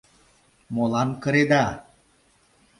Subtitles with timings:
[0.73, 1.65] Молан кыреда?